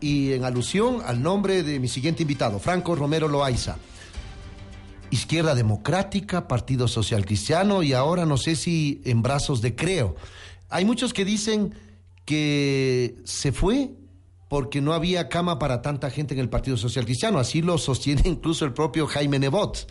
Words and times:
Y 0.00 0.32
en 0.32 0.44
alusión 0.44 1.02
al 1.06 1.22
nombre 1.22 1.62
de 1.62 1.78
mi 1.78 1.86
siguiente 1.86 2.22
invitado, 2.22 2.58
Franco 2.58 2.96
Romero 2.96 3.28
Loaiza. 3.28 3.76
Izquierda 5.10 5.54
Democrática, 5.54 6.48
Partido 6.48 6.88
Social 6.88 7.24
Cristiano 7.24 7.84
y 7.84 7.92
ahora 7.92 8.26
no 8.26 8.36
sé 8.36 8.56
si 8.56 9.00
en 9.04 9.22
brazos 9.22 9.62
de 9.62 9.76
Creo. 9.76 10.16
Hay 10.68 10.84
muchos 10.84 11.14
que 11.14 11.24
dicen 11.24 11.74
que 12.24 13.16
se 13.24 13.52
fue 13.52 13.92
porque 14.48 14.80
no 14.80 14.92
había 14.92 15.28
cama 15.28 15.60
para 15.60 15.80
tanta 15.80 16.10
gente 16.10 16.34
en 16.34 16.40
el 16.40 16.48
Partido 16.48 16.76
Social 16.76 17.04
Cristiano. 17.04 17.38
Así 17.38 17.62
lo 17.62 17.78
sostiene 17.78 18.22
incluso 18.26 18.64
el 18.64 18.72
propio 18.72 19.06
Jaime 19.06 19.38
Nebot. 19.38 19.90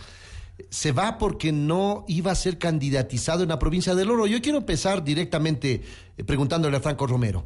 Se 0.69 0.91
va 0.91 1.17
porque 1.17 1.53
no 1.53 2.03
iba 2.09 2.31
a 2.33 2.35
ser 2.35 2.57
candidatizado 2.57 3.43
en 3.43 3.49
la 3.49 3.59
provincia 3.59 3.95
del 3.95 4.11
Oro. 4.11 4.27
Yo 4.27 4.41
quiero 4.41 4.57
empezar 4.57 5.03
directamente 5.03 5.81
eh, 6.17 6.23
preguntándole 6.25 6.75
a 6.75 6.81
Franco 6.81 7.07
Romero. 7.07 7.45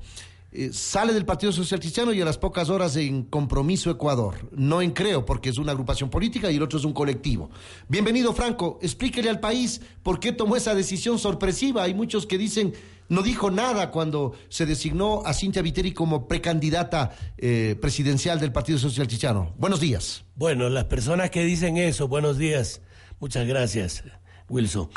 Eh, 0.53 0.71
sale 0.73 1.13
del 1.13 1.25
Partido 1.25 1.53
Social 1.53 1.79
Cristiano 1.79 2.11
y 2.11 2.19
a 2.19 2.25
las 2.25 2.37
pocas 2.37 2.69
horas 2.69 2.97
en 2.97 3.23
Compromiso 3.23 3.89
Ecuador. 3.89 4.49
No 4.51 4.81
en 4.81 4.91
Creo, 4.91 5.25
porque 5.25 5.49
es 5.49 5.57
una 5.57 5.71
agrupación 5.71 6.09
política 6.09 6.51
y 6.51 6.57
el 6.57 6.63
otro 6.63 6.77
es 6.77 6.85
un 6.85 6.93
colectivo. 6.93 7.49
Bienvenido, 7.87 8.33
Franco. 8.33 8.77
Explíquele 8.81 9.29
al 9.29 9.39
país 9.39 9.81
por 10.03 10.19
qué 10.19 10.33
tomó 10.33 10.57
esa 10.57 10.75
decisión 10.75 11.19
sorpresiva. 11.19 11.83
Hay 11.83 11.93
muchos 11.93 12.25
que 12.25 12.37
dicen 12.37 12.73
no 13.11 13.23
dijo 13.23 13.51
nada 13.51 13.91
cuando 13.91 14.33
se 14.47 14.65
designó 14.65 15.21
a 15.25 15.33
Cintia 15.33 15.61
Viteri 15.61 15.91
como 15.91 16.29
precandidata 16.29 17.11
eh, 17.37 17.75
presidencial 17.81 18.39
del 18.39 18.53
Partido 18.53 18.79
Social 18.79 19.05
Cristiano. 19.05 19.53
Buenos 19.57 19.81
días. 19.81 20.23
Bueno, 20.35 20.69
las 20.69 20.85
personas 20.85 21.29
que 21.29 21.43
dicen 21.43 21.75
eso, 21.75 22.07
buenos 22.07 22.37
días. 22.37 22.81
Muchas 23.19 23.45
gracias, 23.45 24.05
Wilson. 24.47 24.89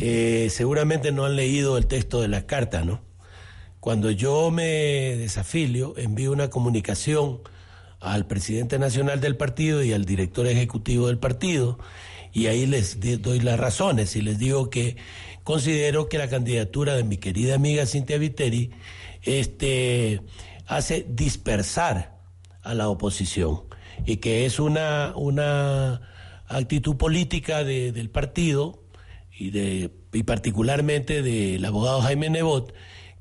Eh, 0.00 0.48
seguramente 0.50 1.12
no 1.12 1.24
han 1.24 1.36
leído 1.36 1.78
el 1.78 1.86
texto 1.86 2.20
de 2.20 2.26
la 2.26 2.46
carta, 2.46 2.84
¿no? 2.84 3.00
Cuando 3.82 4.12
yo 4.12 4.52
me 4.52 5.16
desafilio, 5.16 5.94
envío 5.96 6.30
una 6.30 6.50
comunicación 6.50 7.40
al 7.98 8.28
presidente 8.28 8.78
nacional 8.78 9.20
del 9.20 9.36
partido 9.36 9.82
y 9.82 9.92
al 9.92 10.04
director 10.04 10.46
ejecutivo 10.46 11.08
del 11.08 11.18
partido, 11.18 11.80
y 12.32 12.46
ahí 12.46 12.64
les 12.66 13.00
doy 13.20 13.40
las 13.40 13.58
razones 13.58 14.14
y 14.14 14.22
les 14.22 14.38
digo 14.38 14.70
que 14.70 14.98
considero 15.42 16.08
que 16.08 16.18
la 16.18 16.28
candidatura 16.28 16.94
de 16.94 17.02
mi 17.02 17.16
querida 17.16 17.56
amiga 17.56 17.84
Cintia 17.84 18.18
Viteri 18.18 18.70
este, 19.22 20.20
hace 20.68 21.04
dispersar 21.08 22.20
a 22.62 22.74
la 22.74 22.88
oposición 22.88 23.62
y 24.06 24.18
que 24.18 24.46
es 24.46 24.60
una, 24.60 25.12
una 25.16 26.02
actitud 26.46 26.96
política 26.96 27.64
del 27.64 28.10
partido 28.10 28.84
y, 29.36 29.50
de, 29.50 29.90
y 30.12 30.22
particularmente 30.22 31.20
del 31.22 31.64
abogado 31.64 32.00
Jaime 32.00 32.30
Nebot 32.30 32.72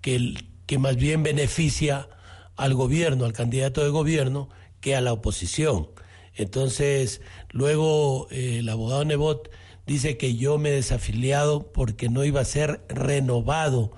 que, 0.02 0.36
que 0.72 0.78
más 0.78 0.96
bien 0.96 1.22
beneficia 1.22 2.08
al 2.56 2.74
gobierno, 2.76 3.26
al 3.26 3.34
candidato 3.34 3.84
de 3.84 3.90
gobierno, 3.90 4.48
que 4.80 4.96
a 4.96 5.02
la 5.02 5.12
oposición. 5.12 5.90
Entonces, 6.34 7.20
luego 7.50 8.30
eh, 8.32 8.60
el 8.60 8.70
abogado 8.70 9.04
Nebot 9.04 9.52
dice 9.86 10.16
que 10.16 10.38
yo 10.38 10.58
me 10.60 10.70
he 10.70 10.72
desafiliado 10.72 11.74
porque 11.74 12.08
no 12.08 12.24
iba 12.24 12.40
a 12.40 12.46
ser 12.46 12.86
renovado. 12.88 13.92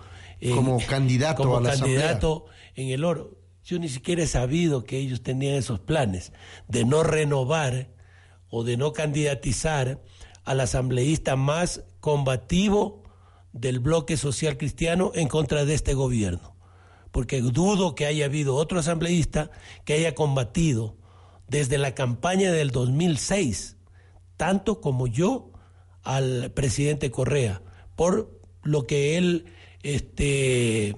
como 0.52 0.80
candidato 0.90 1.44
como 1.44 1.58
a 1.58 1.62
la 1.62 1.78
candidato 1.78 2.48
en 2.74 2.90
el 2.90 3.06
oro. 3.06 3.38
Yo 3.64 3.78
ni 3.78 3.88
siquiera 3.88 4.24
he 4.24 4.28
sabido 4.28 4.84
que 4.84 4.98
ellos 4.98 5.22
tenían 5.22 5.54
esos 5.54 5.80
planes 5.80 6.32
de 6.68 6.86
no 6.86 7.04
renovar 7.04 7.92
o 8.50 8.64
de 8.64 8.78
no 8.78 8.94
candidatizar 8.94 10.02
al 10.44 10.60
asambleísta 10.60 11.36
más 11.36 11.84
combativo 12.00 13.04
del 13.52 13.78
bloque 13.78 14.18
social 14.18 14.58
cristiano 14.58 15.12
en 15.14 15.28
contra 15.28 15.66
de 15.66 15.76
este 15.76 15.94
gobierno 15.94 16.53
porque 17.14 17.42
dudo 17.42 17.94
que 17.94 18.08
haya 18.08 18.26
habido 18.26 18.56
otro 18.56 18.80
asambleísta 18.80 19.52
que 19.86 19.94
haya 19.94 20.16
combatido 20.16 20.98
desde 21.48 21.78
la 21.78 21.94
campaña 21.94 22.52
del 22.52 22.72
2006, 22.72 23.78
tanto 24.36 24.82
como 24.82 25.06
yo, 25.06 25.52
al 26.02 26.52
presidente 26.56 27.12
Correa, 27.12 27.62
por 27.96 28.42
lo 28.64 28.88
que 28.88 29.16
él, 29.18 29.46
este, 29.84 30.98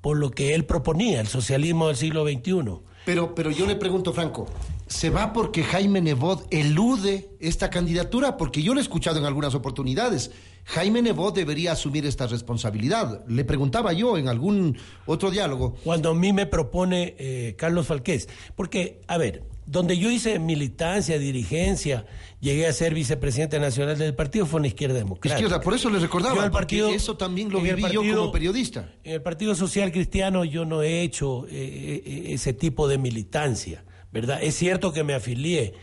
por 0.00 0.18
lo 0.18 0.32
que 0.32 0.56
él 0.56 0.66
proponía, 0.66 1.20
el 1.20 1.28
socialismo 1.28 1.86
del 1.86 1.96
siglo 1.96 2.24
XXI. 2.24 2.80
Pero, 3.06 3.32
pero 3.32 3.52
yo 3.52 3.66
le 3.66 3.76
pregunto, 3.76 4.12
Franco, 4.12 4.48
¿Se 4.90 5.08
va 5.08 5.32
porque 5.32 5.62
Jaime 5.62 6.00
Nebot 6.00 6.48
elude 6.50 7.30
esta 7.38 7.70
candidatura? 7.70 8.36
Porque 8.36 8.60
yo 8.60 8.74
lo 8.74 8.80
he 8.80 8.82
escuchado 8.82 9.20
en 9.20 9.24
algunas 9.24 9.54
oportunidades. 9.54 10.32
Jaime 10.64 11.00
Nebot 11.00 11.32
debería 11.32 11.72
asumir 11.72 12.04
esta 12.06 12.26
responsabilidad. 12.26 13.24
Le 13.28 13.44
preguntaba 13.44 13.92
yo 13.92 14.18
en 14.18 14.26
algún 14.26 14.76
otro 15.06 15.30
diálogo. 15.30 15.76
Cuando 15.84 16.10
a 16.10 16.14
mí 16.14 16.32
me 16.32 16.44
propone 16.46 17.14
eh, 17.18 17.54
Carlos 17.56 17.86
Falqués. 17.86 18.28
Porque, 18.56 19.00
a 19.06 19.16
ver, 19.16 19.44
donde 19.64 19.96
yo 19.96 20.10
hice 20.10 20.40
militancia, 20.40 21.20
dirigencia, 21.20 22.04
llegué 22.40 22.66
a 22.66 22.72
ser 22.72 22.92
vicepresidente 22.92 23.60
nacional 23.60 23.96
del 23.96 24.16
partido 24.16 24.44
fue 24.44 24.58
en 24.58 24.62
la 24.62 24.68
izquierda 24.68 24.96
democrática. 24.96 25.40
Izquierda, 25.40 25.60
por 25.62 25.74
eso 25.74 25.88
le 25.88 26.00
recordaba, 26.00 26.50
partido, 26.50 26.90
eso 26.90 27.16
también 27.16 27.48
lo 27.50 27.60
viví 27.60 27.84
yo 27.92 28.02
como 28.02 28.32
periodista. 28.32 28.90
En 29.04 29.12
el 29.12 29.22
Partido 29.22 29.54
Social 29.54 29.92
Cristiano 29.92 30.44
yo 30.44 30.64
no 30.64 30.82
he 30.82 31.02
hecho 31.02 31.46
eh, 31.46 32.02
eh, 32.04 32.24
ese 32.34 32.52
tipo 32.52 32.88
de 32.88 32.98
militancia. 32.98 33.84
¿Verdad? 34.12 34.40
Es 34.42 34.56
cierto 34.56 34.92
que 34.92 35.04
me 35.04 35.14
afilié, 35.14 35.74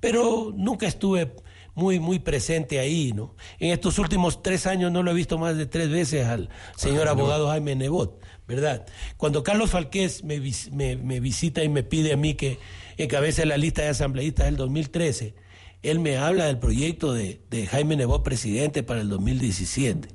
pero 0.00 0.52
nunca 0.56 0.86
estuve 0.86 1.32
muy, 1.74 2.00
muy 2.00 2.18
presente 2.18 2.78
ahí, 2.78 3.12
¿no? 3.14 3.34
En 3.58 3.72
estos 3.72 3.98
últimos 3.98 4.42
tres 4.42 4.66
años 4.66 4.92
no 4.92 5.02
lo 5.02 5.10
he 5.10 5.14
visto 5.14 5.38
más 5.38 5.56
de 5.56 5.66
tres 5.66 5.90
veces 5.90 6.26
al 6.26 6.50
señor 6.76 7.08
abogado 7.08 7.48
Jaime 7.48 7.74
Nebot, 7.74 8.20
¿verdad? 8.46 8.86
Cuando 9.16 9.42
Carlos 9.42 9.70
Falqués 9.70 10.22
me, 10.24 10.38
me, 10.40 11.20
visita 11.20 11.64
y 11.64 11.68
me 11.68 11.82
pide 11.82 12.12
a 12.12 12.16
mí 12.16 12.34
que 12.34 12.58
encabece 12.98 13.46
la 13.46 13.56
lista 13.56 13.82
de 13.82 13.88
asambleístas 13.88 14.46
del 14.46 14.56
2013, 14.56 15.34
él 15.82 15.98
me 15.98 16.16
habla 16.16 16.46
del 16.46 16.58
proyecto 16.58 17.12
de, 17.12 17.42
de, 17.50 17.66
Jaime 17.66 17.96
Nebot 17.96 18.22
presidente 18.22 18.82
para 18.82 19.00
el 19.00 19.08
2017. 19.08 20.08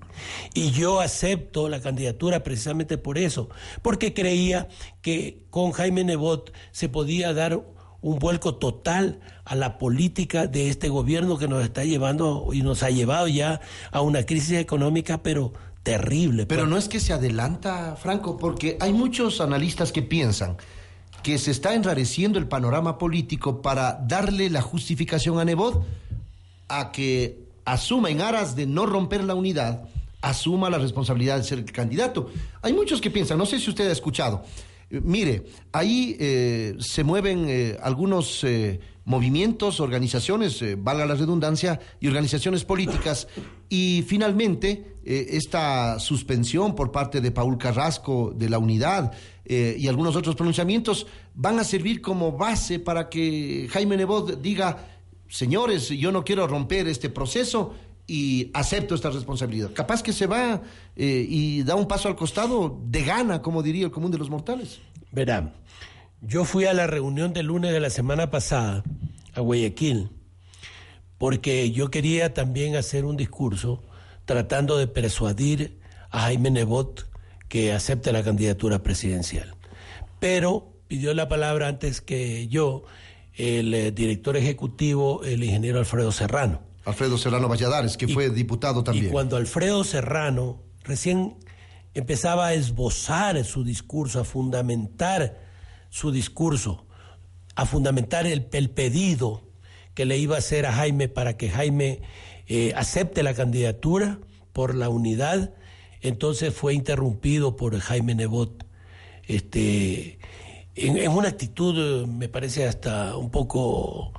Y 0.53 0.71
yo 0.71 0.99
acepto 0.99 1.69
la 1.69 1.81
candidatura 1.81 2.43
precisamente 2.43 2.97
por 2.97 3.17
eso, 3.17 3.49
porque 3.81 4.13
creía 4.13 4.67
que 5.01 5.43
con 5.49 5.71
Jaime 5.71 6.03
Nebot 6.03 6.53
se 6.71 6.89
podía 6.89 7.33
dar 7.33 7.61
un 8.01 8.19
vuelco 8.19 8.55
total 8.55 9.19
a 9.43 9.55
la 9.55 9.77
política 9.77 10.47
de 10.47 10.69
este 10.69 10.89
gobierno 10.89 11.37
que 11.37 11.47
nos 11.47 11.63
está 11.63 11.83
llevando 11.83 12.49
y 12.53 12.61
nos 12.61 12.83
ha 12.83 12.89
llevado 12.89 13.27
ya 13.27 13.59
a 13.91 14.01
una 14.01 14.23
crisis 14.23 14.57
económica, 14.57 15.23
pero 15.23 15.53
terrible. 15.83 16.45
Pero 16.45 16.61
pues. 16.61 16.69
no 16.69 16.77
es 16.77 16.87
que 16.87 16.99
se 16.99 17.13
adelanta, 17.13 17.95
Franco, 17.95 18.37
porque 18.37 18.77
hay 18.79 18.93
muchos 18.93 19.41
analistas 19.41 19.91
que 19.91 20.01
piensan 20.01 20.57
que 21.23 21.37
se 21.37 21.51
está 21.51 21.73
enrareciendo 21.73 22.39
el 22.39 22.47
panorama 22.47 22.97
político 22.97 23.61
para 23.61 23.93
darle 23.93 24.49
la 24.49 24.61
justificación 24.61 25.39
a 25.39 25.45
Nebot 25.45 25.85
a 26.67 26.91
que 26.91 27.47
asuma 27.65 28.09
en 28.09 28.21
aras 28.21 28.55
de 28.55 28.65
no 28.65 28.85
romper 28.85 29.23
la 29.23 29.35
unidad, 29.35 29.83
asuma 30.21 30.69
la 30.69 30.77
responsabilidad 30.77 31.37
de 31.37 31.43
ser 31.43 31.59
el 31.59 31.71
candidato. 31.71 32.29
Hay 32.61 32.73
muchos 32.73 33.01
que 33.01 33.11
piensan, 33.11 33.37
no 33.37 33.45
sé 33.45 33.59
si 33.59 33.69
usted 33.69 33.87
ha 33.89 33.91
escuchado, 33.91 34.43
mire, 34.89 35.45
ahí 35.71 36.15
eh, 36.19 36.75
se 36.79 37.03
mueven 37.03 37.45
eh, 37.47 37.77
algunos 37.81 38.45
movimientos, 39.05 39.79
organizaciones, 39.79 40.61
valga 40.83 41.05
la 41.05 41.15
redundancia, 41.15 41.79
y 41.99 42.07
organizaciones 42.07 42.65
políticas. 42.65 43.27
Y 43.69 44.03
finalmente, 44.05 44.95
esta 45.05 45.97
suspensión 45.99 46.75
por 46.75 46.91
parte 46.91 47.21
de 47.21 47.31
Paul 47.31 47.57
Carrasco 47.57 48.33
de 48.35 48.49
la 48.49 48.59
unidad 48.59 49.13
y 49.45 49.87
algunos 49.87 50.17
otros 50.17 50.35
pronunciamientos 50.35 51.07
van 51.35 51.57
a 51.57 51.63
servir 51.63 52.01
como 52.01 52.33
base 52.33 52.79
para 52.79 53.07
que 53.07 53.69
Jaime 53.71 53.95
Nebot 53.95 54.41
diga, 54.41 54.85
señores, 55.29 55.87
yo 55.87 56.11
no 56.11 56.25
quiero 56.25 56.45
romper 56.45 56.87
este 56.89 57.09
proceso, 57.09 57.73
y 58.07 58.49
acepto 58.53 58.95
esta 58.95 59.09
responsabilidad. 59.09 59.71
Capaz 59.73 60.01
que 60.01 60.13
se 60.13 60.25
va 60.25 60.61
eh, 60.95 61.25
y 61.27 61.63
da 61.63 61.75
un 61.75 61.87
paso 61.87 62.07
al 62.07 62.15
costado 62.15 62.79
de 62.85 63.03
gana, 63.03 63.41
como 63.41 63.61
diría 63.61 63.85
el 63.85 63.91
común 63.91 64.11
de 64.11 64.17
los 64.17 64.29
mortales. 64.29 64.79
Verá, 65.11 65.53
yo 66.21 66.45
fui 66.45 66.65
a 66.65 66.73
la 66.73 66.87
reunión 66.87 67.33
del 67.33 67.47
lunes 67.47 67.73
de 67.73 67.79
la 67.81 67.89
semana 67.89 68.31
pasada 68.31 68.83
a 69.33 69.41
Guayaquil 69.41 70.09
porque 71.17 71.71
yo 71.71 71.89
quería 71.89 72.33
también 72.33 72.75
hacer 72.75 73.05
un 73.05 73.17
discurso 73.17 73.83
tratando 74.25 74.77
de 74.77 74.87
persuadir 74.87 75.79
a 76.09 76.21
Jaime 76.21 76.51
Nebot 76.51 77.07
que 77.47 77.73
acepte 77.73 78.11
la 78.11 78.23
candidatura 78.23 78.83
presidencial. 78.83 79.55
Pero 80.19 80.73
pidió 80.87 81.13
la 81.13 81.27
palabra 81.27 81.67
antes 81.67 82.01
que 82.01 82.47
yo 82.47 82.83
el 83.35 83.73
eh, 83.73 83.91
director 83.91 84.35
ejecutivo, 84.37 85.23
el 85.23 85.43
ingeniero 85.43 85.79
Alfredo 85.79 86.11
Serrano. 86.11 86.61
Alfredo 86.87 87.17
Serrano 87.17 87.49
Valladares, 87.49 87.97
que 87.97 88.07
fue 88.07 88.29
diputado 88.29 88.81
también. 88.81 89.07
Y 89.07 89.09
cuando 89.09 89.35
Alfredo 89.35 89.83
Serrano 89.83 90.63
recién 90.85 91.35
empezaba 91.93 92.47
a 92.47 92.53
esbozar 92.53 93.43
su 93.43 93.65
discurso, 93.65 94.21
a 94.21 94.23
fundamentar 94.23 95.37
su 95.89 96.11
discurso, 96.11 96.85
a 97.55 97.65
fundamentar 97.65 98.25
el, 98.25 98.45
pedido 98.69 99.43
que 99.95 100.05
le 100.05 100.17
iba 100.17 100.35
a 100.35 100.39
hacer 100.39 100.65
a 100.65 100.71
Jaime 100.71 101.09
para 101.09 101.35
que 101.35 101.49
Jaime 101.49 102.01
eh, 102.47 102.71
acepte 102.73 103.21
la 103.21 103.33
candidatura 103.33 104.19
por 104.53 104.73
la 104.73 104.87
unidad, 104.87 105.55
entonces 105.99 106.53
fue 106.53 106.73
interrumpido 106.73 107.57
por 107.57 107.77
Jaime 107.77 108.15
Nebot. 108.15 108.65
Este, 109.23 110.19
en, 110.75 111.11
una 111.11 111.27
actitud, 111.27 112.03
eh, 112.03 112.07
me 112.07 112.29
parece 112.29 112.65
hasta 112.65 113.17
un 113.17 113.29
poco, 113.29 114.13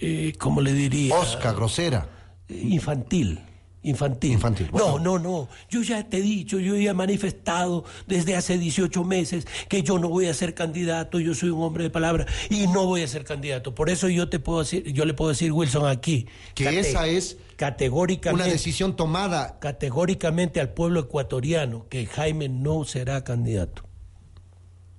eh, 0.00 0.32
¿cómo 0.38 0.60
le 0.60 0.72
diría? 0.72 1.14
Osca, 1.14 1.52
grosera. 1.52 2.08
Infantil. 2.48 3.40
Infantil. 3.84 4.32
Infantil. 4.32 4.70
No, 4.72 4.98
no, 4.98 5.18
no. 5.18 5.48
Yo 5.68 5.82
ya 5.82 6.08
te 6.08 6.16
he 6.16 6.22
dicho, 6.22 6.58
yo 6.58 6.74
ya 6.74 6.92
he 6.92 6.94
manifestado 6.94 7.84
desde 8.06 8.34
hace 8.34 8.56
18 8.56 9.04
meses 9.04 9.46
que 9.68 9.82
yo 9.82 9.98
no 9.98 10.08
voy 10.08 10.26
a 10.26 10.34
ser 10.34 10.54
candidato, 10.54 11.20
yo 11.20 11.34
soy 11.34 11.50
un 11.50 11.62
hombre 11.62 11.84
de 11.84 11.90
palabra 11.90 12.26
y 12.48 12.66
no 12.66 12.86
voy 12.86 13.02
a 13.02 13.08
ser 13.08 13.24
candidato. 13.24 13.74
Por 13.74 13.90
eso 13.90 14.08
yo 14.08 14.30
te 14.30 14.38
puedo 14.38 14.60
decir, 14.60 14.90
yo 14.92 15.04
le 15.04 15.12
puedo 15.12 15.28
decir 15.28 15.52
Wilson 15.52 15.86
aquí 15.86 16.26
que 16.54 16.80
esa 16.80 17.06
es 17.06 17.36
categóricamente 17.56 18.42
una 18.42 18.50
decisión 18.50 18.96
tomada 18.96 19.58
categóricamente 19.60 20.60
al 20.60 20.70
pueblo 20.70 21.00
ecuatoriano 21.00 21.86
que 21.90 22.06
Jaime 22.06 22.48
no 22.48 22.84
será 22.84 23.22
candidato. 23.22 23.83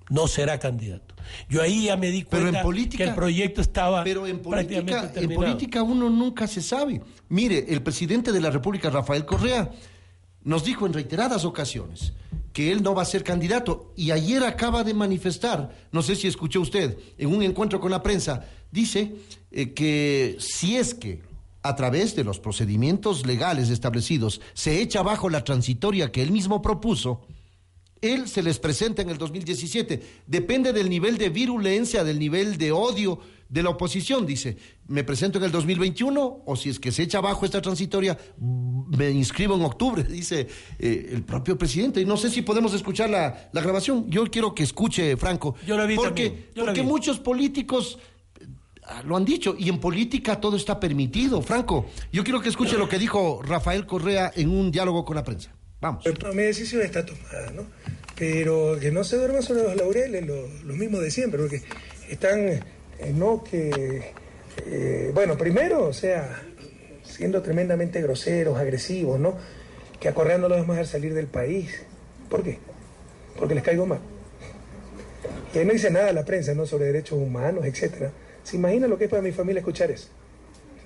No 0.10 0.28
será 0.28 0.60
candidato. 0.60 1.16
Yo 1.50 1.62
ahí 1.62 1.86
ya 1.86 1.98
me 1.98 2.12
di 2.12 2.24
cuenta 2.24 2.64
que 2.96 3.04
el 3.04 3.16
proyecto 3.16 3.62
estaba 3.62 4.04
pero 4.04 4.28
en 4.28 4.40
política, 4.40 5.12
en 5.16 5.34
política 5.34 5.84
uno 5.84 6.10
nunca 6.10 6.48
se 6.48 6.62
sabe. 6.62 7.02
Mire, 7.30 7.66
el 7.70 7.82
presidente 7.82 8.32
de 8.32 8.42
la 8.42 8.52
República, 8.52 8.90
Rafael 8.90 9.26
Correa, 9.26 9.72
nos 10.44 10.64
dijo 10.64 10.86
en 10.86 10.94
reiteradas 10.94 11.44
ocasiones 11.44 12.14
que 12.54 12.72
él 12.72 12.84
no 12.84 12.96
va 12.96 13.02
a 13.02 13.06
ser 13.06 13.24
candidato 13.24 13.92
y 13.98 14.12
ayer 14.12 14.44
acaba 14.44 14.84
de 14.84 14.94
manifestar, 14.94 15.76
no 15.92 16.02
sé 16.02 16.16
si 16.16 16.28
escuchó 16.28 16.62
usted, 16.62 16.98
en 17.18 17.36
un 17.36 17.44
encuentro 17.44 17.82
con 17.82 17.92
la 17.92 18.02
prensa, 18.02 18.46
dice 18.72 19.16
eh, 19.52 19.74
que 19.74 20.38
si 20.40 20.78
es 20.78 20.94
que 20.94 21.22
a 21.64 21.76
través 21.76 22.16
de 22.16 22.24
los 22.24 22.40
procedimientos 22.40 23.26
legales 23.26 23.70
establecidos 23.70 24.40
se 24.54 24.82
echa 24.82 25.00
abajo 25.00 25.30
la 25.30 25.44
transitoria 25.44 26.12
que 26.12 26.22
él 26.22 26.32
mismo 26.32 26.62
propuso, 26.62 27.26
él 28.02 28.28
se 28.28 28.44
les 28.44 28.60
presenta 28.60 29.02
en 29.02 29.10
el 29.10 29.18
2017. 29.18 30.02
Depende 30.28 30.74
del 30.74 30.90
nivel 30.90 31.18
de 31.18 31.30
virulencia, 31.30 32.04
del 32.04 32.20
nivel 32.20 32.58
de 32.58 32.72
odio 32.72 33.20
de 33.50 33.64
la 33.64 33.70
oposición. 33.70 34.26
Dice, 34.26 34.58
me 34.88 35.04
presento 35.04 35.38
en 35.38 35.46
el 35.46 35.52
2021 35.52 36.44
o 36.46 36.56
si 36.56 36.70
es 36.70 36.80
que 36.80 36.92
se 36.92 37.04
echa 37.04 37.20
abajo 37.20 37.46
esta 37.46 37.62
transitoria, 37.62 38.18
me 38.38 39.10
inscribo 39.12 39.56
en 39.56 39.64
octubre, 39.64 40.04
dice 40.10 40.48
eh, 40.80 41.10
el 41.14 41.24
propio 41.24 41.58
presidente. 41.58 42.02
Y 42.02 42.06
no 42.06 42.18
sé 42.18 42.30
si 42.30 42.42
podemos 42.42 42.74
escuchar 42.74 43.10
la, 43.10 43.50
grabación. 43.54 44.10
Yo 44.10 44.26
quiero 44.26 44.54
que 44.54 44.64
escuche, 44.64 45.18
Franco. 45.18 45.56
Yo 45.66 45.78
la 45.78 45.86
vi 45.86 45.96
porque, 45.96 46.50
porque 46.56 46.84
muchos 46.84 47.20
políticos 47.20 47.98
ah, 48.84 49.02
lo 49.04 49.16
han 49.16 49.26
dicho, 49.26 49.56
y 49.58 49.70
en 49.70 49.80
política 49.80 50.40
todo 50.40 50.58
está 50.58 50.80
permitido. 50.80 51.42
Franco, 51.42 51.88
yo 52.12 52.24
quiero 52.24 52.42
que 52.42 52.50
escuche 52.50 52.78
lo 52.78 52.90
que 52.90 53.00
dijo 53.00 53.42
Rafael 53.42 53.86
Correa 53.86 54.32
en 54.36 54.50
un 54.50 54.72
diálogo 54.72 55.06
con 55.06 55.16
la 55.16 55.24
prensa. 55.24 55.55
Vamos. 55.82 56.06
Mi 56.34 56.44
decisión 56.44 56.82
está 56.82 57.06
tomada, 57.06 57.52
¿no? 57.52 57.66
Pero 58.18 58.78
que 58.80 58.92
no 58.92 59.04
se 59.04 59.18
duerman 59.18 59.44
sobre 59.44 59.64
los 59.64 59.76
laureles, 59.76 60.26
lo, 60.26 60.74
mismo 60.74 61.00
de 61.00 61.12
siempre, 61.12 61.40
porque 61.40 61.62
están, 62.10 62.48
eh, 62.48 62.62
no 63.14 63.44
que, 63.44 64.14
eh, 64.66 65.12
bueno, 65.14 65.38
primero, 65.38 65.86
o 65.86 65.94
sea, 65.94 66.42
siendo 67.04 67.42
tremendamente 67.42 68.02
groseros, 68.02 68.58
agresivos, 68.58 69.20
¿no? 69.20 69.38
Que 70.00 70.08
acorreando 70.08 70.48
a 70.48 70.50
los 70.50 70.60
demás 70.60 70.78
al 70.78 70.88
salir 70.88 71.14
del 71.14 71.28
país. 71.28 71.84
¿Por 72.30 72.44
qué? 72.44 72.58
Porque 73.38 73.54
les 73.54 73.64
caigo 73.64 73.86
mal. 73.86 74.00
Y 75.54 75.60
ahí 75.60 75.66
no 75.66 75.74
dice 75.74 75.92
nada 75.92 76.12
la 76.14 76.24
prensa, 76.24 76.54
¿no? 76.54 76.66
Sobre 76.66 76.86
derechos 76.86 77.20
humanos, 77.20 77.66
etcétera. 77.66 78.12
¿Se 78.44 78.56
imagina 78.56 78.88
lo 78.88 78.98
que 78.98 79.06
es 79.06 79.10
para 79.10 79.22
mi 79.22 79.32
familia 79.32 79.60
escuchar 79.60 79.92
eso? 79.92 80.08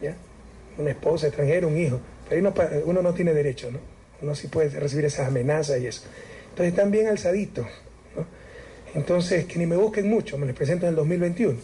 ¿Ya? 0.01 0.15
Una 0.77 0.91
esposa 0.91 1.27
extranjera, 1.27 1.67
un 1.67 1.77
hijo. 1.77 1.99
Pero 2.27 2.53
ahí 2.55 2.81
uno 2.85 3.01
no 3.01 3.13
tiene 3.13 3.33
derecho, 3.33 3.69
¿no? 3.71 3.98
No 4.21 4.35
sí 4.35 4.47
puede 4.47 4.69
recibir 4.79 5.05
esas 5.05 5.27
amenazas 5.27 5.79
y 5.81 5.87
eso. 5.87 6.03
Entonces 6.49 6.73
están 6.73 6.91
bien 6.91 7.07
alzaditos. 7.07 7.67
Entonces, 8.95 9.45
que 9.45 9.59
ni 9.59 9.65
me 9.65 9.75
busquen 9.75 10.09
mucho, 10.09 10.37
me 10.37 10.47
les 10.47 10.55
presento 10.55 10.85
en 10.85 10.89
el 10.89 10.95
2021. 10.95 11.57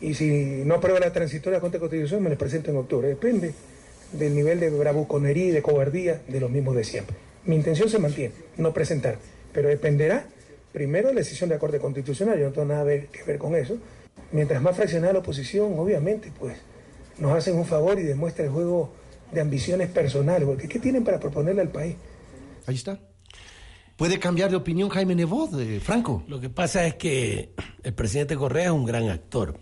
Y 0.00 0.14
si 0.14 0.62
no 0.64 0.74
aprueba 0.74 1.00
la 1.00 1.12
transitoria 1.12 1.60
contra 1.60 1.78
la 1.78 1.82
Constitución, 1.82 2.22
me 2.22 2.30
les 2.30 2.38
presento 2.38 2.70
en 2.70 2.76
octubre. 2.76 3.08
Depende 3.08 3.54
del 4.12 4.34
nivel 4.34 4.60
de 4.60 4.70
bravuconería 4.70 5.46
y 5.46 5.50
de 5.50 5.62
cobardía 5.62 6.22
de 6.28 6.40
los 6.40 6.50
mismos 6.50 6.76
de 6.76 6.84
siempre. 6.84 7.16
Mi 7.44 7.56
intención 7.56 7.88
se 7.88 7.98
mantiene, 7.98 8.34
no 8.56 8.72
presentar, 8.72 9.18
pero 9.52 9.68
dependerá 9.68 10.26
primero 10.72 11.08
de 11.08 11.14
la 11.14 11.20
decisión 11.20 11.50
de 11.50 11.56
la 11.56 11.60
Corte 11.60 11.78
Constitucional, 11.78 12.38
yo 12.38 12.46
no 12.46 12.52
tengo 12.52 12.66
nada 12.66 12.84
que 12.84 13.22
ver 13.24 13.38
con 13.38 13.54
eso. 13.54 13.76
Mientras 14.32 14.62
más 14.62 14.76
fraccionada 14.76 15.12
la 15.12 15.18
oposición, 15.18 15.78
obviamente, 15.78 16.32
pues 16.38 16.56
nos 17.18 17.36
hacen 17.36 17.56
un 17.56 17.66
favor 17.66 17.98
y 17.98 18.02
demuestra 18.02 18.44
el 18.44 18.50
juego 18.50 18.92
de 19.32 19.40
ambiciones 19.40 19.88
personales, 19.88 20.46
porque 20.46 20.68
¿qué 20.68 20.78
tienen 20.78 21.04
para 21.04 21.18
proponerle 21.18 21.62
al 21.62 21.70
país? 21.70 21.96
Ahí 22.66 22.74
está. 22.74 22.98
¿Puede 23.96 24.18
cambiar 24.18 24.50
de 24.50 24.56
opinión 24.56 24.88
Jaime 24.88 25.14
Nebot, 25.14 25.58
eh, 25.58 25.80
Franco? 25.80 26.24
Lo 26.26 26.40
que 26.40 26.48
pasa 26.48 26.86
es 26.86 26.94
que 26.94 27.54
el 27.82 27.94
presidente 27.94 28.36
Correa 28.36 28.66
es 28.66 28.70
un 28.70 28.84
gran 28.84 29.08
actor. 29.08 29.58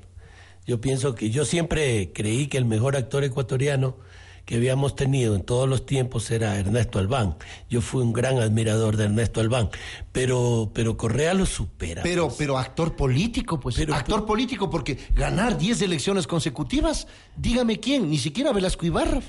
Yo 0.67 0.81
pienso 0.81 1.15
que 1.15 1.31
yo 1.31 1.45
siempre 1.45 2.13
creí 2.13 2.47
que 2.47 2.59
el 2.59 2.65
mejor 2.65 2.97
actor 2.97 3.25
ecuatoriano 3.25 3.97
que 4.45 4.57
habíamos 4.57 4.97
tenido 4.97 5.35
en 5.35 5.43
todos 5.43 5.69
los 5.69 5.87
tiempos 5.87 6.31
era 6.31 6.59
Ernesto 6.59 6.99
Albán. 6.99 7.37
Yo 7.69 7.81
fui 7.81 8.03
un 8.03 8.13
gran 8.13 8.39
admirador 8.39 8.97
de 8.97 9.05
Ernesto 9.05 9.41
Albán, 9.41 9.71
pero 10.13 10.71
pero 10.75 10.97
Correa 10.97 11.35
lo 11.35 11.47
supera. 11.47 12.03
Pero 12.03 12.27
pues. 12.27 12.37
pero 12.39 12.59
actor 12.59 12.97
político, 12.97 13.61
pues 13.61 13.79
actor 13.79 14.27
político 14.27 14.71
porque 14.71 14.99
ganar 15.15 15.59
10 15.59 15.83
elecciones 15.83 16.27
consecutivas, 16.27 17.07
dígame 17.37 17.79
quién, 17.79 18.11
ni 18.11 18.19
siquiera 18.19 18.53
Velasco 18.53 18.87
Ibarra. 18.87 19.21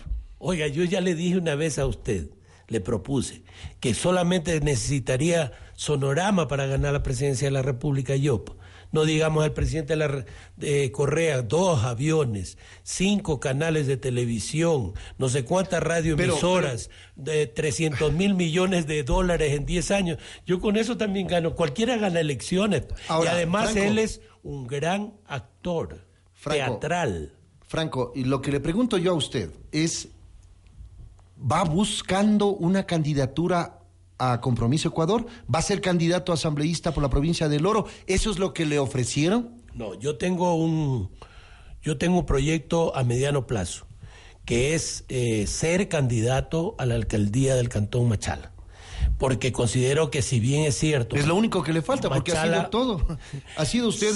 Oiga, 0.43 0.67
yo 0.67 0.83
ya 0.83 1.01
le 1.01 1.13
dije 1.13 1.37
una 1.37 1.53
vez 1.53 1.77
a 1.77 1.85
usted, 1.85 2.31
le 2.67 2.81
propuse, 2.81 3.43
que 3.79 3.93
solamente 3.93 4.59
necesitaría 4.59 5.51
sonorama 5.75 6.47
para 6.47 6.65
ganar 6.65 6.93
la 6.93 7.03
presidencia 7.03 7.47
de 7.47 7.51
la 7.51 7.61
República 7.61 8.15
yo. 8.15 8.43
No 8.91 9.05
digamos 9.05 9.43
al 9.43 9.53
presidente 9.53 9.95
de 9.95 9.97
la 9.97 10.91
Correa, 10.91 11.43
dos 11.43 11.83
aviones, 11.83 12.57
cinco 12.83 13.39
canales 13.39 13.85
de 13.85 13.97
televisión, 13.97 14.93
no 15.19 15.29
sé 15.29 15.45
cuántas 15.45 15.81
radioemisoras, 15.83 16.89
de 17.15 17.45
300 17.45 18.11
mil 18.11 18.33
millones 18.33 18.87
de 18.87 19.03
dólares 19.03 19.53
en 19.53 19.65
10 19.65 19.91
años. 19.91 20.17
Yo 20.45 20.59
con 20.59 20.75
eso 20.75 20.97
también 20.97 21.27
gano. 21.27 21.55
Cualquiera 21.55 21.97
gana 21.97 22.19
elecciones. 22.19 22.83
y 23.07 23.27
además 23.27 23.75
él 23.75 23.99
es 23.99 24.21
un 24.43 24.67
gran 24.67 25.13
actor 25.27 26.05
teatral. 26.43 27.33
Franco, 27.65 28.11
y 28.13 28.25
lo 28.25 28.41
que 28.41 28.51
le 28.51 28.59
pregunto 28.59 28.97
yo 28.97 29.11
a 29.11 29.15
usted 29.15 29.51
es 29.71 30.09
va 31.41 31.63
buscando 31.63 32.47
una 32.47 32.85
candidatura 32.85 33.79
a 34.17 34.39
Compromiso 34.41 34.89
Ecuador? 34.89 35.25
¿Va 35.53 35.59
a 35.59 35.63
ser 35.63 35.81
candidato 35.81 36.31
asambleísta 36.31 36.93
por 36.93 37.01
la 37.01 37.09
provincia 37.09 37.49
del 37.49 37.65
Oro? 37.65 37.87
¿Eso 38.07 38.31
es 38.31 38.39
lo 38.39 38.53
que 38.53 38.65
le 38.65 38.79
ofrecieron? 38.79 39.61
No, 39.73 39.95
yo 39.95 40.17
tengo 40.17 40.55
un, 40.55 41.09
yo 41.81 41.97
tengo 41.97 42.19
un 42.19 42.25
proyecto 42.25 42.95
a 42.95 43.03
mediano 43.03 43.47
plazo, 43.47 43.87
que 44.45 44.75
es 44.75 45.05
eh, 45.09 45.47
ser 45.47 45.87
candidato 45.87 46.75
a 46.77 46.85
la 46.85 46.95
alcaldía 46.95 47.55
del 47.55 47.69
Cantón 47.69 48.07
Machala. 48.07 48.51
Porque 49.17 49.51
considero 49.51 50.11
que 50.11 50.21
si 50.21 50.39
bien 50.39 50.63
es 50.63 50.77
cierto... 50.77 51.15
Es 51.15 51.25
lo 51.25 51.35
único 51.35 51.63
que 51.63 51.73
le 51.73 51.81
falta, 51.81 52.09
porque 52.09 52.33
ha 52.33 52.43
sido 52.43 52.67
todo. 52.67 53.17
Ha 53.57 53.65
sido 53.65 53.87
usted 53.87 54.13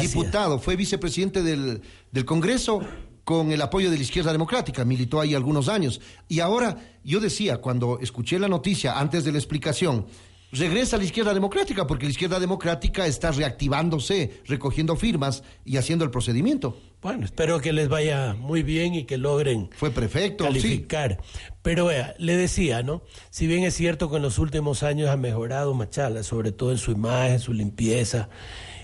diputado, 0.00 0.58
fue 0.58 0.76
vicepresidente 0.76 1.42
del, 1.42 1.82
del 2.12 2.24
Congreso, 2.24 2.80
con 3.26 3.50
el 3.50 3.60
apoyo 3.60 3.90
de 3.90 3.96
la 3.96 4.04
izquierda 4.04 4.30
democrática, 4.30 4.84
militó 4.84 5.20
ahí 5.20 5.34
algunos 5.34 5.68
años. 5.68 6.00
Y 6.28 6.38
ahora, 6.38 6.76
yo 7.02 7.18
decía, 7.18 7.56
cuando 7.56 7.98
escuché 7.98 8.38
la 8.38 8.46
noticia 8.46 9.00
antes 9.00 9.24
de 9.24 9.32
la 9.32 9.38
explicación, 9.38 10.06
regresa 10.52 10.94
a 10.94 11.00
la 11.00 11.06
izquierda 11.06 11.34
democrática, 11.34 11.88
porque 11.88 12.04
la 12.06 12.12
izquierda 12.12 12.38
democrática 12.38 13.04
está 13.04 13.32
reactivándose, 13.32 14.42
recogiendo 14.46 14.94
firmas 14.94 15.42
y 15.64 15.76
haciendo 15.76 16.04
el 16.04 16.12
procedimiento. 16.12 16.78
Bueno, 17.02 17.24
espero 17.24 17.60
que 17.60 17.72
les 17.72 17.88
vaya 17.88 18.36
muy 18.38 18.62
bien 18.62 18.94
y 18.94 19.02
que 19.06 19.18
logren 19.18 19.70
Fue 19.76 19.90
perfecto, 19.90 20.44
calificar. 20.44 21.18
Pero 21.62 21.86
vea, 21.86 22.14
le 22.18 22.36
decía, 22.36 22.84
¿no? 22.84 23.02
Si 23.30 23.48
bien 23.48 23.64
es 23.64 23.74
cierto 23.74 24.08
que 24.08 24.18
en 24.18 24.22
los 24.22 24.38
últimos 24.38 24.84
años 24.84 25.10
ha 25.10 25.16
mejorado 25.16 25.74
Machala, 25.74 26.22
sobre 26.22 26.52
todo 26.52 26.70
en 26.70 26.78
su 26.78 26.92
imagen, 26.92 27.40
su 27.40 27.52
limpieza, 27.52 28.28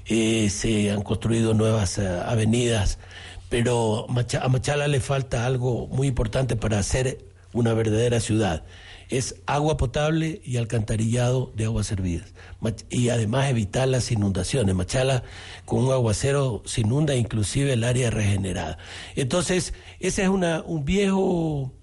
eh, 0.06 0.50
se 0.50 0.90
han 0.90 1.02
construido 1.02 1.54
nuevas 1.54 1.96
eh, 1.98 2.08
avenidas 2.08 2.98
pero 3.52 4.06
a 4.08 4.48
Machala 4.48 4.88
le 4.88 4.98
falta 4.98 5.44
algo 5.44 5.86
muy 5.88 6.06
importante 6.06 6.56
para 6.56 6.82
ser 6.82 7.18
una 7.52 7.74
verdadera 7.74 8.18
ciudad. 8.18 8.64
Es 9.10 9.42
agua 9.44 9.76
potable 9.76 10.40
y 10.42 10.56
alcantarillado 10.56 11.52
de 11.54 11.66
aguas 11.66 11.86
servidas. 11.86 12.32
Y 12.88 13.10
además 13.10 13.50
evitar 13.50 13.88
las 13.88 14.10
inundaciones. 14.10 14.74
Machala 14.74 15.22
con 15.66 15.84
un 15.84 15.92
aguacero 15.92 16.62
se 16.64 16.80
inunda 16.80 17.14
inclusive 17.14 17.74
el 17.74 17.84
área 17.84 18.08
regenerada. 18.08 18.78
Entonces, 19.16 19.74
esa 20.00 20.22
es 20.22 20.28
una, 20.30 20.62
un 20.62 20.86
viejo, 20.86 21.74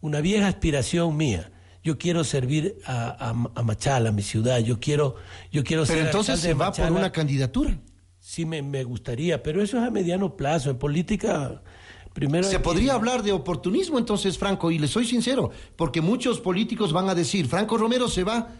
una 0.00 0.20
vieja 0.20 0.48
aspiración 0.48 1.16
mía 1.16 1.52
yo 1.84 1.98
quiero 1.98 2.22
servir 2.22 2.78
a, 2.84 3.30
a, 3.30 3.62
Machala, 3.62 4.10
a 4.10 4.12
mi 4.12 4.22
ciudad, 4.22 4.60
yo 4.60 4.78
quiero, 4.78 5.16
yo 5.50 5.64
quiero 5.64 5.84
Pero 5.84 6.00
entonces 6.00 6.38
se 6.38 6.54
va 6.54 6.72
por 6.72 6.92
una 6.92 7.10
candidatura 7.10 7.76
sí 8.22 8.46
me, 8.46 8.84
gustaría, 8.84 9.42
pero 9.42 9.60
eso 9.60 9.78
es 9.78 9.84
a 9.84 9.90
mediano 9.90 10.36
plazo. 10.36 10.70
En 10.70 10.78
política, 10.78 11.60
primero... 12.14 12.48
Se 12.48 12.60
podría 12.60 12.94
hablar 12.94 13.22
de 13.22 13.32
oportunismo 13.32 13.98
entonces, 13.98 14.38
Franco, 14.38 14.70
y 14.70 14.78
le 14.78 14.86
soy 14.86 15.04
sincero, 15.04 15.50
porque 15.76 16.00
muchos 16.00 16.40
políticos 16.40 16.92
van 16.92 17.08
a 17.08 17.14
decir, 17.14 17.46
Franco 17.48 17.76
Romero 17.76 18.08
se 18.08 18.22
va 18.22 18.54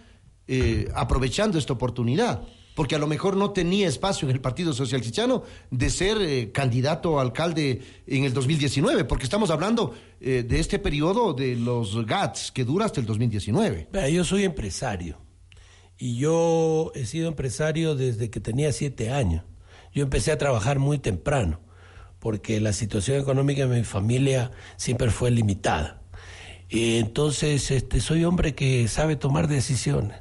eh, 0.49 0.89
aprovechando 0.95 1.59
esta 1.59 1.73
oportunidad. 1.73 2.43
porque 2.75 2.95
a 2.95 2.99
lo 2.99 3.07
mejor 3.07 3.37
no 3.37 3.51
tenía 3.51 3.87
espacio 3.87 4.27
en 4.27 4.35
el 4.35 4.41
Partido 4.41 4.73
Social 4.73 5.03
Cristiano 5.03 5.43
de 5.71 5.91
ser 5.91 6.17
eh, 6.23 6.53
candidato 6.53 7.19
a 7.19 7.23
alcalde 7.23 7.83
en 8.07 8.25
el 8.25 8.33
2019, 8.33 9.05
porque 9.05 9.25
estamos 9.25 9.51
hablando 9.51 9.95
eh, 10.21 10.43
de 10.43 10.59
este 10.59 10.79
periodo 10.79 11.35
de 11.35 11.55
los 11.55 12.07
GATS 12.07 12.51
que 12.51 12.65
dura 12.65 12.87
hasta 12.87 12.99
el 12.99 13.07
2019. 13.07 13.89
Yo 14.11 14.25
soy 14.25 14.45
empresario 14.45 15.19
y 15.99 16.17
yo 16.17 16.93
he 16.95 17.05
sido 17.05 17.29
empresario 17.29 17.95
desde 17.95 18.31
que 18.31 18.41
tenía 18.41 18.73
siete 18.73 19.11
años. 19.11 19.45
Yo 19.93 20.03
empecé 20.03 20.33
a 20.33 20.39
trabajar 20.39 20.79
muy 20.79 20.99
temprano 20.99 21.61
porque 22.19 22.61
la 22.61 22.73
situación 22.73 23.21
económica 23.21 23.67
de 23.67 23.79
mi 23.79 23.85
familia 23.85 24.53
siempre 24.77 25.11
fue 25.11 25.31
limitada. 25.31 26.01
Y 26.69 26.99
entonces 26.99 27.71
este, 27.71 28.01
soy 28.01 28.25
hombre 28.25 28.55
que 28.55 28.89
sabe 28.89 29.17
tomar 29.17 29.49
decisiones 29.49 30.17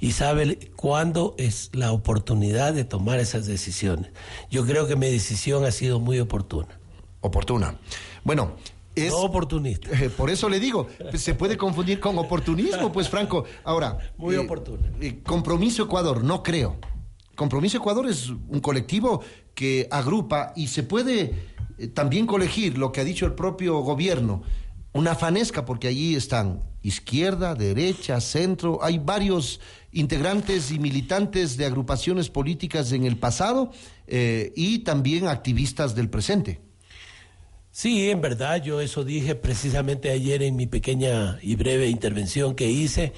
y 0.00 0.12
sabe 0.12 0.70
cuándo 0.76 1.34
es 1.38 1.70
la 1.74 1.92
oportunidad 1.92 2.72
de 2.72 2.84
tomar 2.84 3.18
esas 3.18 3.46
decisiones. 3.46 4.10
Yo 4.50 4.64
creo 4.64 4.86
que 4.86 4.96
mi 4.96 5.10
decisión 5.10 5.64
ha 5.64 5.70
sido 5.70 6.00
muy 6.00 6.18
oportuna. 6.20 6.78
Oportuna. 7.20 7.78
Bueno, 8.24 8.52
es, 8.94 9.10
no 9.10 9.18
oportunista. 9.18 9.90
Eh, 9.90 10.08
por 10.16 10.30
eso 10.30 10.48
le 10.48 10.58
digo, 10.58 10.88
se 11.14 11.34
puede 11.34 11.56
confundir 11.56 12.00
con 12.00 12.16
oportunismo, 12.18 12.90
pues 12.92 13.08
Franco. 13.08 13.44
Ahora, 13.64 13.98
muy 14.16 14.36
eh, 14.36 14.38
oportuna. 14.38 14.90
Eh, 15.00 15.20
compromiso 15.22 15.82
Ecuador, 15.82 16.24
no 16.24 16.42
creo. 16.42 16.76
Compromiso 17.40 17.78
Ecuador 17.78 18.06
es 18.06 18.28
un 18.28 18.60
colectivo 18.60 19.22
que 19.54 19.88
agrupa 19.90 20.52
y 20.56 20.66
se 20.66 20.82
puede 20.82 21.32
también 21.94 22.26
colegir 22.26 22.76
lo 22.76 22.92
que 22.92 23.00
ha 23.00 23.04
dicho 23.04 23.24
el 23.24 23.32
propio 23.32 23.78
gobierno 23.78 24.42
una 24.92 25.14
fanesca, 25.14 25.64
porque 25.64 25.88
allí 25.88 26.16
están 26.16 26.60
izquierda, 26.82 27.54
derecha, 27.54 28.20
centro, 28.20 28.84
hay 28.84 28.98
varios 28.98 29.58
integrantes 29.90 30.70
y 30.70 30.78
militantes 30.78 31.56
de 31.56 31.64
agrupaciones 31.64 32.28
políticas 32.28 32.92
en 32.92 33.04
el 33.04 33.16
pasado 33.16 33.70
eh, 34.06 34.52
y 34.54 34.80
también 34.80 35.26
activistas 35.26 35.94
del 35.94 36.10
presente. 36.10 36.60
Sí, 37.70 38.10
en 38.10 38.20
verdad, 38.20 38.62
yo 38.62 38.82
eso 38.82 39.02
dije 39.02 39.34
precisamente 39.34 40.10
ayer 40.10 40.42
en 40.42 40.56
mi 40.56 40.66
pequeña 40.66 41.38
y 41.40 41.56
breve 41.56 41.86
intervención 41.88 42.54
que 42.54 42.68
hice 42.68 43.14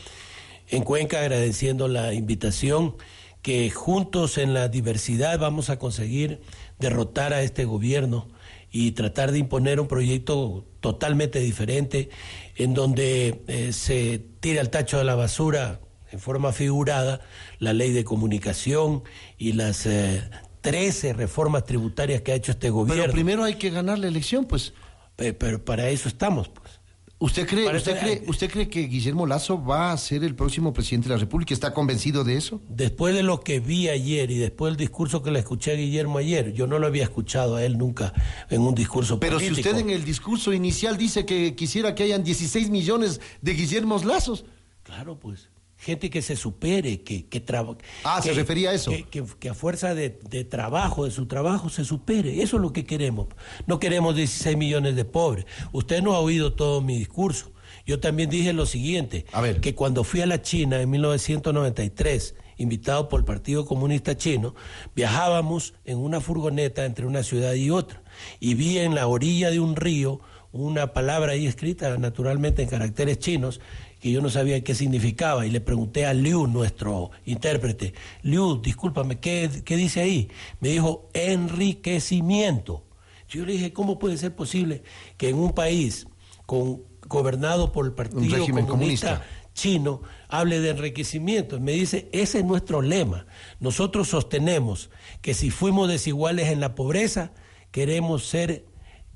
en 0.69 0.85
Cuenca, 0.85 1.19
agradeciendo 1.19 1.89
la 1.89 2.15
invitación, 2.15 2.95
que 3.43 3.69
juntos 3.71 4.39
en 4.39 4.55
la 4.55 4.69
diversidad 4.69 5.39
vamos 5.39 5.69
a 5.69 5.79
conseguir 5.79 6.41
derrotar 6.79 7.33
a 7.33 7.43
este 7.43 7.65
gobierno 7.65 8.29
y 8.71 8.93
tratar 8.93 9.33
de 9.33 9.39
imponer 9.39 9.81
un 9.81 9.89
proyecto 9.89 10.65
totalmente 10.81 11.41
diferente 11.41 12.09
en 12.57 12.73
donde 12.73 13.43
eh, 13.49 13.73
se 13.73 14.19
tira 14.41 14.61
al 14.61 14.71
tacho 14.71 14.99
de 14.99 15.05
la 15.05 15.15
basura 15.15 15.81
en 16.11 16.21
forma 16.21 16.53
figurada 16.53 17.21
la 17.59 17.73
ley 17.73 17.93
de 17.93 18.05
comunicación 18.05 19.03
y 19.39 19.53
las 19.53 19.87
eh, 19.87 20.23
13 20.63 21.13
reformas 21.13 21.65
tributarias 21.65 22.23
que 22.23 22.33
ha 22.33 22.35
hecho 22.37 22.53
este 22.53 22.71
gobierno. 22.71 23.03
Pero 23.03 23.13
primero 23.13 23.45
hay 23.45 23.57
que 23.57 23.71
ganar 23.71 23.99
la 23.99 24.09
elección, 24.09 24.47
pues. 24.47 24.73
pero 25.17 25.65
para 25.65 25.89
eso 25.89 26.09
estamos, 26.09 26.49
pues. 26.49 26.82
¿Usted 27.23 27.47
cree, 27.47 27.77
usted, 27.77 28.01
cree, 28.01 28.23
¿Usted 28.27 28.51
cree 28.51 28.69
que 28.69 28.89
Guillermo 28.89 29.29
Lazo 29.29 29.65
va 29.65 29.93
a 29.93 29.97
ser 29.97 30.25
el 30.25 30.35
próximo 30.35 30.73
presidente 30.73 31.09
de 31.09 31.15
la 31.15 31.21
República? 31.21 31.55
¿Está 31.55 31.73
convencido 31.73 32.25
de 32.25 32.37
eso? 32.37 32.61
Después 32.69 33.15
de 33.15 33.23
lo 33.23 33.43
que 33.43 33.61
vi 33.61 33.89
ayer 33.89 34.33
y 34.33 34.39
después 34.39 34.73
del 34.73 34.77
discurso 34.77 35.23
que 35.23 35.31
le 35.31 35.39
escuché 35.39 35.71
a 35.71 35.75
Guillermo 35.77 36.19
ayer, 36.19 36.53
yo 36.53 36.67
no 36.67 36.81
lo 36.81 36.89
había 36.89 37.05
escuchado 37.05 37.55
a 37.55 37.65
él 37.65 37.79
nunca 37.79 38.13
en 38.51 38.63
un 38.63 38.75
discurso 38.75 39.21
Pero 39.21 39.39
si 39.39 39.53
usted 39.53 39.79
en 39.79 39.91
el 39.91 40.05
discurso 40.05 40.53
inicial 40.53 40.97
dice 40.97 41.25
que 41.25 41.55
quisiera 41.55 41.95
que 41.95 42.03
hayan 42.03 42.25
16 42.25 42.71
millones 42.71 43.21
de 43.41 43.55
Guillermos 43.55 44.05
Lazos. 44.05 44.45
Claro, 44.83 45.17
pues 45.21 45.52
gente 45.83 46.11
que 46.11 46.23
se 46.23 46.37
supere, 46.37 47.03
que, 47.03 47.27
que 47.27 47.41
trabaje. 47.41 47.81
Ah, 48.05 48.23
se 48.23 48.33
refería 48.33 48.71
a 48.71 48.75
eso. 48.75 48.93
Que, 49.11 49.49
a 49.49 49.55
fuerza 49.55 49.95
de, 49.95 50.11
trabajo, 50.45 51.05
de 51.05 51.11
su 51.11 51.27
trabajo, 51.27 51.71
se 51.71 51.85
supere. 51.85 52.41
Eso 52.41 52.57
es 52.57 52.63
lo 52.63 52.73
que 52.73 52.85
queremos. 52.85 53.27
No 53.67 53.81
queremos 53.81 54.15
16 54.15 54.57
millones 54.57 54.95
de 54.95 55.05
pobres. 55.05 55.45
Usted 55.73 56.01
no 56.01 56.15
ha 56.15 56.21
oído 56.21 56.53
todo 56.53 56.81
mi 56.83 56.97
discurso. 56.99 57.51
Yo 57.85 57.99
también 57.99 58.31
dije 58.31 58.53
lo 58.53 58.65
siguiente, 58.65 59.27
a 59.33 59.41
ver. 59.41 59.61
que 59.61 59.75
cuando 59.75 60.05
fui 60.05 60.21
a 60.21 60.27
la 60.27 60.41
China 60.41 60.81
en 60.81 60.89
1993, 60.89 62.37
invitado 62.59 63.09
por 63.09 63.19
el 63.19 63.25
Partido 63.25 63.67
Comunista 63.67 64.17
Chino, 64.17 64.55
viajábamos 64.95 65.75
en 65.85 65.99
una 65.99 66.21
furgoneta 66.21 66.85
entre 66.85 67.07
una 67.07 67.25
ciudad 67.25 67.55
y 67.55 67.71
otra 67.71 68.03
y 68.39 68.55
vi 68.55 68.79
en 68.79 68.95
la 68.95 69.09
orilla 69.09 69.51
de 69.51 69.59
un 69.59 69.75
río 69.75 70.21
una 70.53 70.93
palabra 70.93 71.33
ahí 71.33 71.47
escrita 71.47 71.97
naturalmente 71.97 72.63
en 72.63 72.69
caracteres 72.69 73.19
chinos 73.19 73.61
que 74.03 74.11
yo 74.11 74.21
no 74.21 74.31
sabía 74.31 74.65
qué 74.65 74.75
significaba 74.75 75.47
y 75.47 75.51
le 75.51 75.61
pregunté 75.61 76.07
a 76.07 76.13
Liu, 76.13 76.49
nuestro 76.49 77.13
intérprete, 77.25 77.95
Liu, 78.23 78.61
discúlpame, 78.61 79.21
¿qué, 79.21 79.63
qué 79.65 79.77
dice 79.77 80.01
ahí? 80.01 80.29
Me 80.59 80.71
dijo, 80.71 81.09
enriquecimiento. 81.15 82.85
Yo 83.29 83.47
le 83.47 83.53
dije, 83.53 83.73
¿cómo 83.73 84.01
puede 84.01 84.17
ser 84.17 84.35
posible 84.35 84.83
que 85.17 85.29
en 85.29 85.37
un 85.37 85.53
país 85.53 86.09
con, 86.47 86.83
gobernado 87.07 87.71
por 87.71 87.87
el 87.87 87.93
Partido 87.93 88.45
Comunista, 88.45 88.67
comunista, 88.67 89.27
Chino 89.55 90.03
hable 90.27 90.59
de 90.59 90.71
enriquecimiento? 90.71 91.61
Me 91.61 91.71
dice, 91.71 92.09
ese 92.11 92.41
es 92.41 92.45
nuestro 92.45 92.83
lema. 92.83 93.27
Nosotros 93.61 94.09
sostenemos 94.09 94.91
que 95.21 95.33
si 95.33 95.51
fuimos 95.51 95.89
desiguales 95.89 96.49
en 96.49 96.59
la 96.59 96.75
pobreza, 96.75 97.31
queremos 97.71 98.27
ser 98.27 98.65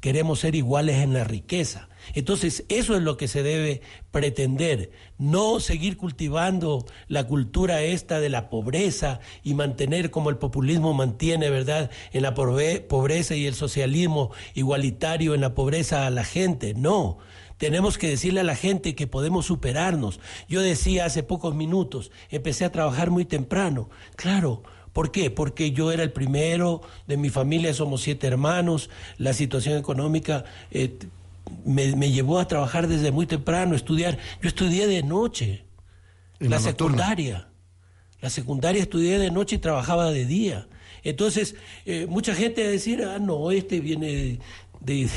queremos 0.00 0.38
ser 0.38 0.54
iguales 0.54 0.98
en 0.98 1.12
la 1.12 1.24
riqueza. 1.24 1.88
Entonces, 2.14 2.64
eso 2.68 2.96
es 2.96 3.02
lo 3.02 3.16
que 3.16 3.28
se 3.28 3.42
debe 3.42 3.80
pretender, 4.10 4.90
no 5.18 5.60
seguir 5.60 5.96
cultivando 5.96 6.84
la 7.08 7.26
cultura 7.26 7.82
esta 7.82 8.20
de 8.20 8.28
la 8.28 8.48
pobreza 8.48 9.20
y 9.42 9.54
mantener 9.54 10.10
como 10.10 10.30
el 10.30 10.38
populismo 10.38 10.94
mantiene, 10.94 11.50
¿verdad?, 11.50 11.90
en 12.12 12.22
la 12.22 12.34
pobreza 12.34 13.34
y 13.34 13.46
el 13.46 13.54
socialismo 13.54 14.30
igualitario 14.54 15.34
en 15.34 15.40
la 15.40 15.54
pobreza 15.54 16.06
a 16.06 16.10
la 16.10 16.24
gente. 16.24 16.74
No, 16.74 17.18
tenemos 17.58 17.98
que 17.98 18.08
decirle 18.08 18.40
a 18.40 18.44
la 18.44 18.56
gente 18.56 18.94
que 18.94 19.06
podemos 19.06 19.46
superarnos. 19.46 20.20
Yo 20.48 20.60
decía 20.60 21.06
hace 21.06 21.22
pocos 21.22 21.54
minutos, 21.54 22.10
empecé 22.30 22.64
a 22.64 22.72
trabajar 22.72 23.10
muy 23.10 23.24
temprano. 23.24 23.88
Claro, 24.16 24.62
¿Por 24.96 25.12
qué? 25.12 25.30
Porque 25.30 25.72
yo 25.72 25.92
era 25.92 26.02
el 26.02 26.10
primero 26.10 26.80
de 27.06 27.18
mi 27.18 27.28
familia, 27.28 27.74
somos 27.74 28.00
siete 28.00 28.28
hermanos, 28.28 28.88
la 29.18 29.34
situación 29.34 29.76
económica 29.76 30.46
eh, 30.70 30.96
me, 31.64 32.10
llevó 32.10 32.38
a 32.38 32.48
trabajar 32.48 32.88
desde 32.88 33.10
muy 33.12 33.26
temprano, 33.26 33.74
estudiar. 33.74 34.18
Yo 34.42 34.48
estudié 34.48 34.86
de 34.86 35.02
noche, 35.02 35.64
la, 36.38 36.58
secundaria. 36.58 37.48
La 38.20 38.30
secundaria 38.30 38.82
estudié 38.82 39.18
de 39.18 39.30
noche 39.30 39.56
y 39.56 39.58
trabajaba 39.58 40.10
de 40.10 40.26
día. 40.26 40.68
Entonces, 41.02 41.54
eh, 41.84 42.06
mucha 42.08 42.34
gente 42.34 42.62
va 42.62 42.68
a 42.68 42.72
decir, 42.72 43.02
ah, 43.04 43.18
no, 43.18 43.50
este 43.50 43.80
viene 43.80 44.38
de, 44.80 45.08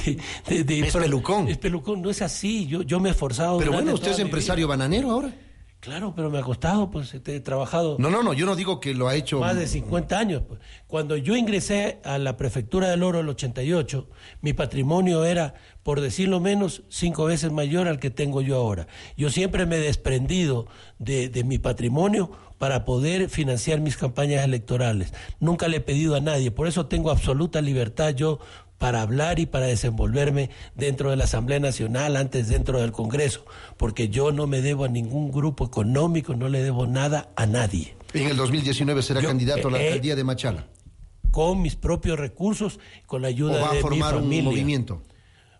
de, 0.64 0.80
es 0.80 0.94
pelucón. 0.94 1.48
Es 1.48 1.58
pelucón, 1.58 2.02
no 2.02 2.10
es 2.10 2.22
así. 2.22 2.68
Yo, 2.68 2.82
yo 2.82 3.00
me 3.00 3.10
he 3.10 3.12
esforzado. 3.12 3.58
Pero 3.58 3.72
bueno, 3.72 3.94
usted 3.94 4.12
es 4.12 4.20
empresario 4.20 4.68
bananero 4.68 5.12
ahora. 5.12 5.34
Claro, 5.80 6.14
pero 6.14 6.30
me 6.30 6.40
ha 6.40 6.42
costado, 6.42 6.92
pues 6.92 7.14
he 7.14 7.40
trabajado. 7.40 7.96
No, 8.00 8.10
no, 8.10 8.22
no, 8.22 8.34
yo 8.34 8.46
no 8.46 8.58
digo 8.58 8.82
que 8.82 8.94
lo 8.94 9.08
ha 9.08 9.16
hecho. 9.16 9.40
Más 9.40 9.56
de 9.56 9.66
50 9.66 10.20
años. 10.20 10.44
Pues. 10.46 10.60
Cuando 10.88 11.16
yo 11.16 11.38
ingresé 11.38 12.00
a 12.04 12.18
la 12.18 12.36
prefectura 12.36 12.90
del 12.90 13.02
Oro 13.02 13.22
el 13.22 13.30
88, 13.30 14.10
mi 14.42 14.52
patrimonio 14.52 15.24
era, 15.24 15.54
por 15.84 16.02
decirlo 16.02 16.42
menos, 16.42 16.84
cinco 16.90 17.24
veces 17.26 17.54
mayor 17.54 17.88
al 17.88 18.00
que 18.00 18.10
tengo 18.10 18.42
yo 18.42 18.58
ahora. 18.58 18.88
Yo 19.16 19.30
siempre 19.30 19.66
me 19.66 19.78
he 19.78 19.80
desprendido 19.80 20.68
de, 20.98 21.30
de 21.30 21.46
mi 21.46 21.60
patrimonio 21.60 22.30
para 22.58 22.84
poder 22.84 23.30
financiar 23.30 23.80
mis 23.80 23.96
campañas 23.96 24.44
electorales. 24.44 25.14
Nunca 25.40 25.70
le 25.70 25.78
he 25.78 25.82
pedido 25.82 26.16
a 26.16 26.20
nadie, 26.20 26.52
por 26.52 26.68
eso 26.68 26.88
tengo 26.88 27.10
absoluta 27.10 27.62
libertad 27.62 28.10
yo 28.10 28.40
para 28.80 29.02
hablar 29.02 29.38
y 29.40 29.46
para 29.46 29.68
desenvolverme 29.68 30.50
dentro 30.74 31.12
de 31.12 31.18
la 31.18 31.26
Asamblea 31.26 31.60
Nacional, 31.60 32.16
antes 32.16 32.48
dentro 32.48 32.80
del 32.80 32.92
Congreso, 32.92 33.46
porque 33.78 34.10
yo 34.10 34.32
no 34.32 34.48
me 34.48 34.62
debo 34.62 34.86
a 34.86 34.88
ningún 34.88 35.32
grupo 35.32 35.66
económico, 35.66 36.34
no 36.34 36.50
le 36.50 36.64
debo 36.64 36.88
nada 36.88 37.30
a 37.36 37.46
nadie. 37.46 37.96
En 38.14 38.28
el 38.28 38.38
2019 38.38 39.04
será 39.04 39.22
candidato 39.22 39.68
a 39.68 39.72
la 39.72 39.78
alcaldía 39.78 40.16
de 40.16 40.24
Machala. 40.24 40.68
Con 41.30 41.62
mis 41.62 41.76
propios 41.76 42.18
recursos, 42.18 42.80
con 43.06 43.22
la 43.22 43.28
ayuda 43.28 43.60
¿O 43.60 43.62
va 43.62 43.72
a 43.72 43.82
formar 43.82 44.16
un 44.16 44.44
movimiento? 44.44 45.04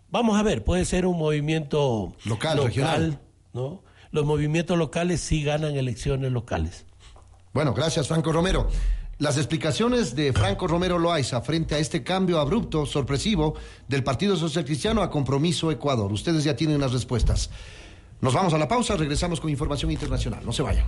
Vamos 0.08 0.36
a 0.36 0.42
ver, 0.42 0.64
puede 0.64 0.84
ser 0.84 1.06
un 1.06 1.16
movimiento 1.16 2.12
local, 2.24 2.64
regional. 2.64 3.20
¿no? 3.52 3.84
Los 4.10 4.24
movimientos 4.24 4.76
locales 4.76 5.20
sí 5.20 5.44
ganan 5.44 5.76
elecciones 5.76 6.32
locales. 6.32 6.86
Bueno, 7.52 7.74
gracias 7.74 8.08
Franco 8.08 8.32
Romero. 8.32 8.68
Las 9.20 9.36
explicaciones 9.36 10.16
de 10.16 10.32
Franco 10.32 10.66
Romero 10.66 10.98
Loaiza 10.98 11.42
frente 11.42 11.74
a 11.74 11.78
este 11.78 12.02
cambio 12.02 12.40
abrupto, 12.40 12.86
sorpresivo, 12.86 13.54
del 13.86 14.02
Partido 14.02 14.34
Social 14.34 14.64
Cristiano 14.64 15.02
a 15.02 15.10
Compromiso 15.10 15.70
Ecuador. 15.70 16.10
Ustedes 16.10 16.42
ya 16.42 16.56
tienen 16.56 16.80
las 16.80 16.92
respuestas. 16.94 17.50
Nos 18.22 18.32
vamos 18.32 18.54
a 18.54 18.58
la 18.58 18.66
pausa, 18.66 18.96
regresamos 18.96 19.38
con 19.38 19.50
información 19.50 19.90
internacional. 19.90 20.40
No 20.42 20.54
se 20.54 20.62
vayan. 20.62 20.86